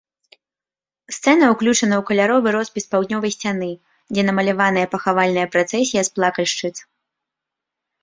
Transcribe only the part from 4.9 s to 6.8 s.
пахавальная працэсія з плакальшчыц.